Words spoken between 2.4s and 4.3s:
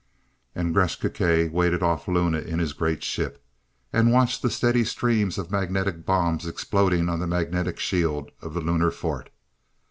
his great ship, and